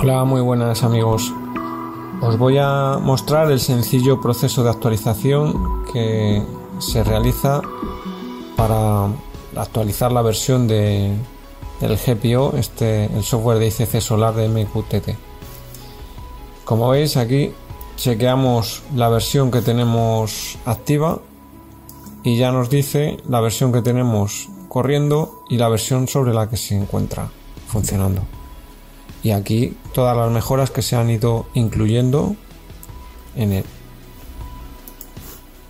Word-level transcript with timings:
Hola, 0.00 0.24
muy 0.24 0.42
buenas 0.42 0.82
amigos. 0.82 1.32
Os 2.20 2.36
voy 2.36 2.58
a 2.58 2.98
mostrar 3.00 3.50
el 3.50 3.58
sencillo 3.58 4.20
proceso 4.20 4.62
de 4.62 4.70
actualización 4.70 5.84
que 5.92 6.42
se 6.78 7.02
realiza 7.02 7.62
para 8.56 9.08
actualizar 9.56 10.12
la 10.12 10.22
versión 10.22 10.68
de, 10.68 11.16
del 11.80 11.96
GPO, 11.96 12.56
este, 12.56 13.06
el 13.06 13.22
software 13.22 13.58
de 13.58 13.68
ICC 13.68 14.00
Solar 14.00 14.34
de 14.34 14.48
MQTT. 14.48 15.16
Como 16.64 16.88
veis 16.90 17.16
aquí 17.16 17.52
chequeamos 17.96 18.82
la 18.94 19.08
versión 19.08 19.50
que 19.50 19.60
tenemos 19.60 20.58
activa 20.64 21.20
y 22.22 22.36
ya 22.36 22.52
nos 22.52 22.70
dice 22.70 23.18
la 23.28 23.40
versión 23.40 23.72
que 23.72 23.82
tenemos 23.82 24.48
corriendo 24.74 25.44
y 25.48 25.56
la 25.56 25.68
versión 25.68 26.08
sobre 26.08 26.34
la 26.34 26.50
que 26.50 26.56
se 26.56 26.74
encuentra 26.74 27.30
funcionando. 27.68 28.22
Y 29.22 29.30
aquí 29.30 29.78
todas 29.92 30.16
las 30.16 30.32
mejoras 30.32 30.72
que 30.72 30.82
se 30.82 30.96
han 30.96 31.10
ido 31.10 31.46
incluyendo 31.54 32.34
en 33.36 33.52
él. 33.52 33.64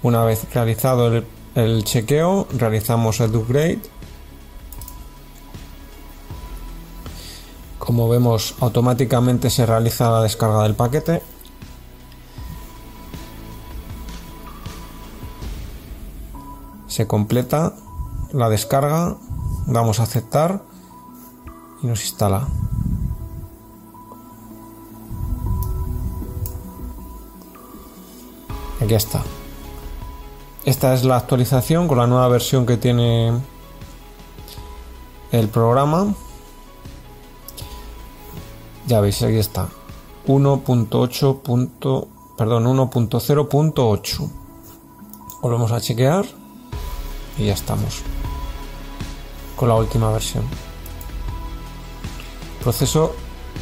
Una 0.02 0.24
vez 0.24 0.46
realizado 0.54 1.08
el, 1.08 1.26
el 1.54 1.84
chequeo, 1.84 2.48
realizamos 2.56 3.20
el 3.20 3.36
upgrade. 3.36 3.82
Como 7.78 8.08
vemos, 8.08 8.54
automáticamente 8.60 9.50
se 9.50 9.66
realiza 9.66 10.10
la 10.10 10.22
descarga 10.22 10.62
del 10.62 10.76
paquete 10.76 11.20
se 16.86 17.08
completa 17.08 17.74
la 18.34 18.48
descarga, 18.48 19.16
damos 19.66 20.00
a 20.00 20.02
aceptar 20.02 20.62
y 21.82 21.86
nos 21.86 22.02
instala. 22.02 22.48
Aquí 28.80 28.94
está. 28.94 29.22
Esta 30.64 30.94
es 30.94 31.04
la 31.04 31.16
actualización 31.16 31.86
con 31.86 31.98
la 31.98 32.06
nueva 32.06 32.26
versión 32.28 32.66
que 32.66 32.76
tiene 32.76 33.32
el 35.30 35.48
programa. 35.48 36.12
Ya 38.86 39.00
veis, 39.00 39.22
aquí 39.22 39.38
está. 39.38 39.68
1.8. 40.26 42.08
Perdón, 42.36 42.64
1.0.8. 42.64 44.30
Volvemos 45.40 45.72
a 45.72 45.80
chequear 45.80 46.24
y 47.38 47.46
ya 47.46 47.54
estamos 47.54 48.02
con 49.56 49.68
la 49.68 49.74
última 49.74 50.10
versión. 50.10 50.44
Proceso 52.62 53.14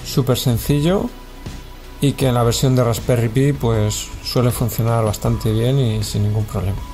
súper 0.05 0.39
sencillo 0.39 1.09
y 2.01 2.12
que 2.12 2.29
en 2.29 2.35
la 2.35 2.43
versión 2.43 2.75
de 2.75 2.85
Raspberry 2.85 3.29
Pi 3.29 3.53
pues 3.53 4.09
suele 4.23 4.51
funcionar 4.51 5.05
bastante 5.05 5.53
bien 5.53 5.79
y 5.79 6.03
sin 6.03 6.25
ningún 6.25 6.45
problema. 6.45 6.92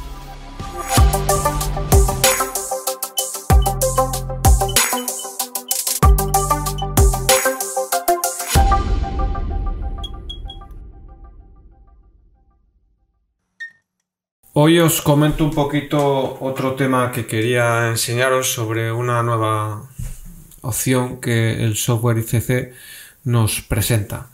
Hoy 14.61 14.81
os 14.81 15.03
comento 15.03 15.45
un 15.45 15.53
poquito 15.53 16.37
otro 16.41 16.75
tema 16.75 17.13
que 17.13 17.27
quería 17.27 17.87
enseñaros 17.91 18.53
sobre 18.53 18.91
una 18.91 19.23
nueva 19.23 19.89
opción 20.63 21.21
que 21.21 21.63
el 21.63 21.77
software 21.77 22.19
ICC 22.19 22.75
nos 23.23 23.61
presenta. 23.61 24.31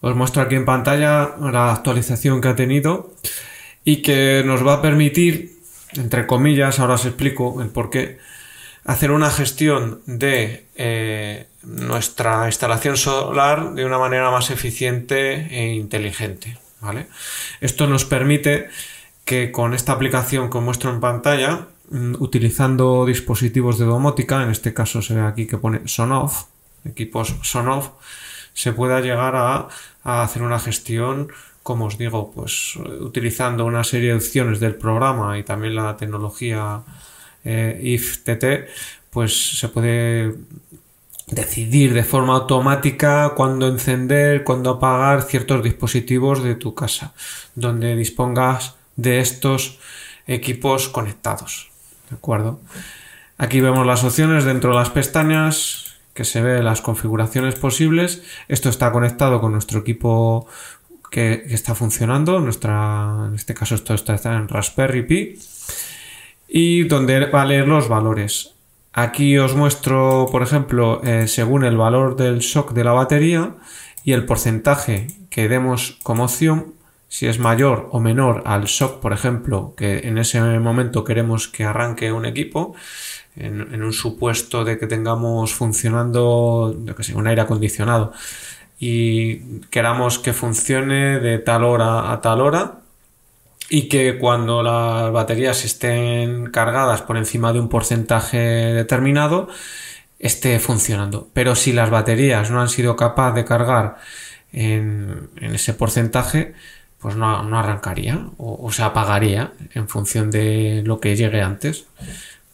Os 0.00 0.16
muestro 0.16 0.40
aquí 0.40 0.54
en 0.54 0.64
pantalla 0.64 1.36
la 1.38 1.74
actualización 1.74 2.40
que 2.40 2.48
ha 2.48 2.56
tenido 2.56 3.12
y 3.84 4.00
que 4.00 4.42
nos 4.46 4.66
va 4.66 4.80
a 4.80 4.80
permitir, 4.80 5.60
entre 5.92 6.26
comillas, 6.26 6.80
ahora 6.80 6.94
os 6.94 7.04
explico 7.04 7.60
el 7.60 7.68
por 7.68 7.90
qué, 7.90 8.16
hacer 8.86 9.10
una 9.10 9.28
gestión 9.28 10.00
de 10.06 10.64
eh, 10.74 11.48
nuestra 11.64 12.46
instalación 12.46 12.96
solar 12.96 13.74
de 13.74 13.84
una 13.84 13.98
manera 13.98 14.30
más 14.30 14.48
eficiente 14.48 15.48
e 15.52 15.74
inteligente. 15.74 16.56
¿vale? 16.80 17.08
Esto 17.60 17.86
nos 17.86 18.06
permite 18.06 18.68
que 19.24 19.50
con 19.50 19.74
esta 19.74 19.92
aplicación 19.92 20.50
que 20.50 20.60
muestro 20.60 20.90
en 20.90 21.00
pantalla, 21.00 21.68
mm, 21.90 22.16
utilizando 22.20 23.06
dispositivos 23.06 23.78
de 23.78 23.86
domótica, 23.86 24.42
en 24.42 24.50
este 24.50 24.74
caso 24.74 25.02
se 25.02 25.14
ve 25.14 25.22
aquí 25.22 25.46
que 25.46 25.58
pone 25.58 25.86
Sonoff, 25.86 26.44
equipos 26.84 27.36
Sonoff, 27.42 27.90
se 28.52 28.72
pueda 28.72 29.00
llegar 29.00 29.34
a, 29.36 29.68
hacer 30.04 30.42
una 30.42 30.58
gestión, 30.60 31.28
como 31.62 31.86
os 31.86 31.96
digo, 31.96 32.30
pues 32.34 32.76
utilizando 32.76 33.64
una 33.64 33.84
serie 33.84 34.10
de 34.10 34.16
opciones 34.16 34.60
del 34.60 34.74
programa 34.74 35.38
y 35.38 35.44
también 35.44 35.74
la 35.74 35.96
tecnología 35.96 36.82
eh, 37.42 37.80
IFTT, 37.82 38.68
pues 39.10 39.58
se 39.58 39.68
puede 39.68 40.34
decidir 41.26 41.94
de 41.94 42.04
forma 42.04 42.34
automática 42.34 43.32
cuándo 43.34 43.66
encender, 43.66 44.44
cuándo 44.44 44.70
apagar 44.70 45.22
ciertos 45.22 45.62
dispositivos 45.62 46.42
de 46.42 46.54
tu 46.54 46.74
casa, 46.74 47.14
donde 47.54 47.96
dispongas 47.96 48.74
de 48.96 49.20
estos 49.20 49.78
equipos 50.26 50.88
conectados. 50.88 51.70
¿De 52.10 52.16
acuerdo? 52.16 52.60
Aquí 53.38 53.60
vemos 53.60 53.86
las 53.86 54.04
opciones 54.04 54.44
dentro 54.44 54.70
de 54.70 54.76
las 54.76 54.90
pestañas 54.90 55.96
que 56.14 56.24
se 56.24 56.40
ve 56.40 56.62
las 56.62 56.80
configuraciones 56.80 57.56
posibles. 57.56 58.22
Esto 58.48 58.68
está 58.68 58.92
conectado 58.92 59.40
con 59.40 59.52
nuestro 59.52 59.80
equipo 59.80 60.46
que, 61.10 61.44
está 61.48 61.74
funcionando. 61.74 62.38
Nuestra, 62.40 63.26
en 63.28 63.34
este 63.34 63.54
caso 63.54 63.74
esto 63.74 63.94
está 63.94 64.34
en 64.34 64.48
Raspberry 64.48 65.02
Pi. 65.02 65.38
Y 66.48 66.84
donde 66.84 67.26
va 67.26 67.42
a 67.42 67.46
leer 67.46 67.66
los 67.66 67.88
valores. 67.88 68.52
Aquí 68.92 69.36
os 69.38 69.56
muestro, 69.56 70.28
por 70.30 70.42
ejemplo, 70.42 71.02
eh, 71.02 71.26
según 71.26 71.64
el 71.64 71.76
valor 71.76 72.14
del 72.14 72.38
shock 72.38 72.72
de 72.72 72.84
la 72.84 72.92
batería 72.92 73.56
y 74.04 74.12
el 74.12 74.24
porcentaje 74.24 75.08
que 75.30 75.48
demos 75.48 75.98
como 76.04 76.24
opción 76.24 76.74
si 77.14 77.28
es 77.28 77.38
mayor 77.38 77.90
o 77.92 78.00
menor 78.00 78.42
al 78.44 78.64
shock, 78.64 78.98
por 78.98 79.12
ejemplo, 79.12 79.72
que 79.76 79.98
en 80.08 80.18
ese 80.18 80.40
momento 80.58 81.04
queremos 81.04 81.46
que 81.46 81.62
arranque 81.62 82.10
un 82.10 82.26
equipo, 82.26 82.74
en, 83.36 83.84
un 83.84 83.92
supuesto 83.92 84.64
de 84.64 84.78
que 84.78 84.88
tengamos 84.88 85.54
funcionando, 85.54 86.76
que 86.96 87.04
sé, 87.04 87.14
un 87.14 87.28
aire 87.28 87.42
acondicionado 87.42 88.12
y 88.80 89.60
queramos 89.70 90.18
que 90.18 90.32
funcione 90.32 91.20
de 91.20 91.38
tal 91.38 91.62
hora 91.62 92.10
a 92.10 92.20
tal 92.20 92.40
hora 92.40 92.80
y 93.70 93.88
que 93.88 94.18
cuando 94.18 94.64
las 94.64 95.12
baterías 95.12 95.64
estén 95.64 96.50
cargadas 96.50 97.02
por 97.02 97.16
encima 97.16 97.52
de 97.52 97.60
un 97.60 97.68
porcentaje 97.68 98.38
determinado 98.74 99.46
esté 100.18 100.58
funcionando. 100.58 101.28
Pero 101.32 101.54
si 101.54 101.72
las 101.72 101.90
baterías 101.90 102.50
no 102.50 102.60
han 102.60 102.68
sido 102.68 102.96
capaces 102.96 103.36
de 103.36 103.44
cargar 103.44 103.98
en 104.52 105.30
ese 105.40 105.74
porcentaje, 105.74 106.54
pues 107.04 107.16
no, 107.16 107.58
arrancaría 107.58 108.18
o, 108.38 108.72
se 108.72 108.82
apagaría 108.82 109.52
en 109.74 109.88
función 109.88 110.30
de 110.30 110.82
lo 110.86 111.00
que 111.00 111.14
llegue 111.14 111.42
antes. 111.42 111.84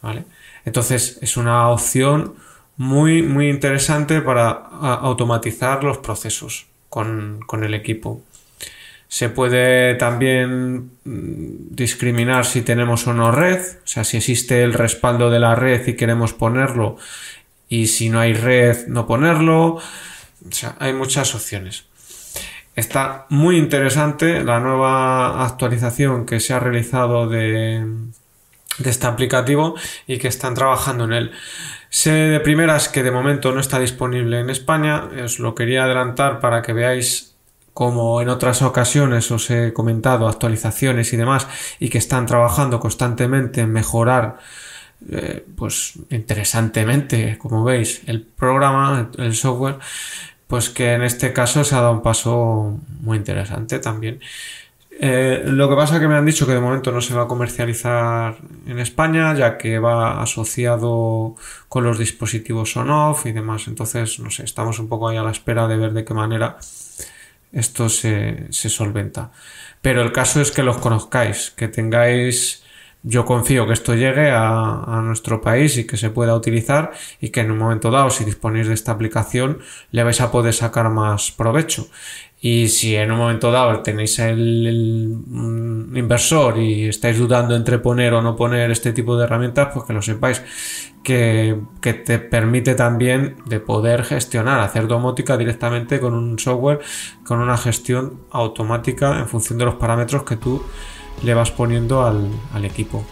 ¿vale? 0.03 0.25
Entonces 0.65 1.21
es 1.23 1.37
una 1.37 1.69
opción 1.69 2.35
muy, 2.77 3.23
muy 3.23 3.49
interesante 3.49 4.21
para 4.21 4.51
automatizar 4.51 5.85
los 5.85 5.99
procesos 5.99 6.67
con, 6.89 7.39
el 7.63 7.75
equipo. 7.75 8.23
Se 9.07 9.29
puede 9.29 9.95
también 9.95 10.91
mm, 11.05 11.71
discriminar 11.71 12.45
si 12.45 12.63
tenemos 12.63 13.07
o 13.07 13.15
no 13.15 13.31
red, 13.31 13.61
o 13.61 13.87
sea, 13.87 14.03
si 14.03 14.17
existe 14.17 14.65
el 14.65 14.73
respaldo 14.73 15.31
de 15.31 15.39
la 15.39 15.55
red 15.55 15.87
y 15.87 15.95
queremos 15.95 16.33
ponerlo, 16.33 16.97
y 17.69 17.87
si 17.87 18.09
no 18.09 18.19
hay 18.19 18.35
red, 18.35 18.89
no 18.89 19.07
ponerlo. 19.07 19.77
O 19.77 19.83
sea, 20.51 20.75
hay 20.81 20.93
muchas 20.93 21.37
opciones. 21.37 21.85
Está 22.81 23.27
muy 23.29 23.59
interesante 23.59 24.43
la 24.43 24.59
nueva 24.59 25.45
actualización 25.45 26.25
que 26.25 26.41
se 26.41 26.55
ha 26.55 26.61
realizado 26.61 27.29
de, 27.29 27.85
este 28.83 29.07
aplicativo 29.07 29.75
y 30.07 30.17
que 30.17 30.29
están 30.29 30.55
trabajando 30.55 31.05
en 31.05 31.13
él. 31.13 31.31
Sé 31.91 32.11
de 32.11 32.41
primeras 32.41 32.89
que 32.89 33.03
de 33.03 33.11
momento 33.11 33.53
no 33.53 33.61
está 33.61 33.79
disponible 33.79 34.41
en 34.41 34.49
España, 34.49 35.11
os 35.23 35.41
lo 35.41 35.55
quería 35.55 35.85
adelantar 35.85 36.41
para 36.41 36.63
que 36.63 36.73
veáis 36.73 37.37
como 37.75 38.23
en 38.23 38.31
otras 38.31 38.63
ocasiones 38.63 39.31
os 39.31 39.51
he 39.51 39.75
comentado 39.75 40.27
actualizaciones 40.27 41.13
y 41.13 41.19
demás 41.19 41.49
y 41.81 41.91
que 41.91 41.99
están 41.99 42.25
trabajando 42.25 42.81
constantemente 42.81 43.61
en 43.61 43.73
mejorar 43.73 44.39
eh, 45.11 45.45
pues 45.55 45.99
interesantemente 46.11 47.39
como 47.39 47.63
veis 47.63 48.03
el 48.07 48.23
programa 48.23 49.11
el 49.17 49.35
software 49.35 49.79
pues 50.51 50.69
que 50.69 50.95
en 50.95 51.03
este 51.05 51.33
caso 51.33 51.63
se 51.63 51.77
ha 51.77 51.81
dado 51.81 51.93
un 51.93 52.03
paso 52.03 52.77
muy 53.03 53.17
interesante 53.17 53.79
también. 53.79 54.19
Eh, 54.99 55.45
lo 55.47 55.69
que 55.69 55.77
pasa 55.77 55.95
es 55.95 56.01
que 56.01 56.09
me 56.09 56.17
han 56.17 56.27
dicho 56.27 56.45
que 56.45 56.55
de 56.55 56.61
momento 56.61 56.91
no 56.91 57.01
se 57.01 57.15
va 57.15 57.23
a 57.23 57.29
comercializar 57.29 58.37
en 58.67 58.81
España, 58.81 59.33
ya 59.35 59.57
que 59.57 59.79
va 59.79 60.21
asociado 60.21 61.37
con 61.69 61.85
los 61.85 62.01
dispositivos 62.01 62.77
on-off 62.77 63.27
y 63.27 63.33
demás. 63.33 63.69
Entonces, 63.69 64.19
no 64.19 64.29
sé, 64.31 64.43
estamos 64.43 64.81
un 64.81 64.89
poco 64.89 65.09
ahí 65.09 65.17
a 65.17 65.23
la 65.23 65.31
espera 65.31 65.69
de 65.69 65.77
ver 65.77 65.93
de 65.93 66.05
qué 66.05 66.15
manera 66.15 66.59
esto 67.53 67.89
se, 67.89 68.49
se 68.51 68.69
solventa. 68.69 69.31
Pero 69.81 70.03
el 70.03 70.11
caso 70.11 70.41
es 70.41 70.51
que 70.51 70.65
los 70.65 70.79
conozcáis, 70.79 71.53
que 71.53 71.69
tengáis 71.69 72.65
yo 73.03 73.25
confío 73.25 73.67
que 73.67 73.73
esto 73.73 73.95
llegue 73.95 74.31
a, 74.31 75.01
nuestro 75.03 75.41
país 75.41 75.77
y 75.79 75.87
que 75.87 75.97
se 75.97 76.11
pueda 76.11 76.35
utilizar 76.35 76.93
y 77.21 77.31
que 77.31 77.41
en 77.41 77.51
un 77.51 77.59
momento 77.59 77.91
dado, 77.91 78.11
si 78.11 78.25
disponéis 78.25 78.69
de 78.69 78.75
esta 78.75 78.93
aplicación, 78.93 79.59
le 79.91 80.05
vais 80.05 80.21
a 80.21 80.31
poder 80.31 80.53
sacar 80.53 80.91
más 80.91 81.31
provecho. 81.33 81.89
Y 82.43 82.69
si 82.69 82.97
en 82.97 83.13
un 83.13 83.19
momento 83.19 83.53
dado 83.53 83.81
tenéis 83.81 84.19
el, 84.19 85.19
inversor 85.95 86.59
y 86.59 86.89
estáis 86.89 87.19
dudando 87.19 87.55
entre 87.55 87.79
poner 87.79 88.15
o 88.15 88.23
no 88.23 88.35
poner 88.35 88.71
este 88.71 88.93
tipo 88.93 89.17
de 89.17 89.25
herramientas, 89.25 89.69
pues 89.75 89.85
que 89.87 89.93
lo 89.93 90.03
sepáis. 90.03 90.43
Que, 91.03 91.59
que 91.81 91.95
te 91.95 92.19
permite 92.19 92.75
también 92.75 93.37
de 93.47 93.59
poder 93.59 94.05
gestionar, 94.05 94.61
hacer 94.61 94.87
domótica 94.87 95.39
directamente 95.39 95.99
con 95.99 96.13
un 96.13 96.39
software, 96.39 96.81
con 97.25 97.41
una 97.41 97.57
gestión 97.57 98.21
automática 98.31 99.19
en 99.19 99.27
función 99.27 99.59
de 99.59 99.65
los 99.65 99.77
parámetros 99.77 100.25
que 100.25 100.37
tú 100.37 100.63
le 101.23 101.35
vas 101.35 101.51
poniendo 101.51 102.05
al, 102.05 102.65
equipo. 102.65 103.05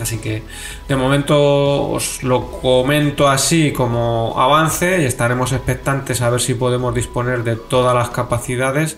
Así 0.00 0.18
que 0.18 0.42
de 0.88 0.96
momento 0.96 1.90
os 1.90 2.22
lo 2.22 2.50
comento 2.60 3.28
así 3.28 3.72
como 3.72 4.34
avance 4.38 5.02
y 5.02 5.04
estaremos 5.04 5.52
expectantes 5.52 6.22
a 6.22 6.30
ver 6.30 6.40
si 6.40 6.54
podemos 6.54 6.94
disponer 6.94 7.44
de 7.44 7.56
todas 7.56 7.94
las 7.94 8.10
capacidades 8.10 8.96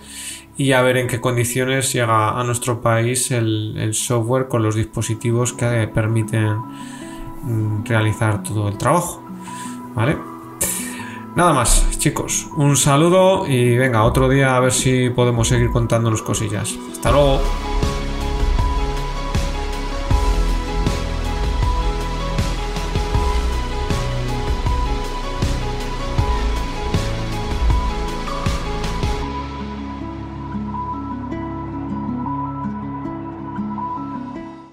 y 0.57 0.73
a 0.73 0.83
ver 0.83 0.97
en 0.97 1.09
qué 1.09 1.21
condiciones 1.21 1.93
llega 1.93 2.39
a 2.39 2.45
nuestro 2.45 2.81
país 2.81 3.31
el, 3.31 3.91
software 3.93 4.49
con 4.49 4.63
los 4.63 4.77
dispositivos 4.77 5.53
que 5.53 5.89
permiten 5.93 6.59
mm, 7.43 7.85
realizar 7.85 8.43
todo 8.43 8.69
el 8.69 8.79
trabajo. 8.79 9.23
¿Vale? 9.95 10.17
Nada 11.35 11.53
más, 11.53 11.99
chicos. 11.99 12.47
Un 12.57 12.77
saludo 12.77 13.47
y 13.49 13.77
venga, 13.77 14.05
otro 14.05 14.29
día 14.29 14.57
a 14.57 14.61
ver 14.61 14.73
si 14.73 15.11
podemos 15.11 15.49
seguir 15.49 15.71
contándonos 15.71 16.23
cosillas. 16.23 16.77
Hasta 16.93 17.11
luego. 17.11 17.41